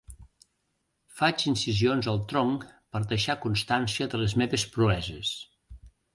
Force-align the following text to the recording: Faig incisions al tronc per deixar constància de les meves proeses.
Faig 1.19 1.43
incisions 1.51 2.09
al 2.13 2.17
tronc 2.31 2.65
per 2.97 3.03
deixar 3.13 3.37
constància 3.45 4.09
de 4.15 4.23
les 4.25 4.35
meves 4.45 4.67
proeses. 4.79 5.37